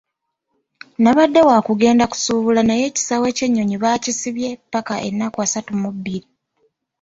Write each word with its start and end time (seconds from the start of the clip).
Nabadde 0.97 1.41
wa 1.49 1.57
kugenda 1.67 2.03
kusuubula 2.11 2.61
naye 2.65 2.83
ekisaawe 2.89 3.27
ky'ennyoni 3.37 3.75
baakisibye 3.83 4.49
ppaka 4.61 4.93
ennaku 5.07 5.37
asatu 5.45 5.71
mu 5.81 5.89
bbiri. 5.95 6.27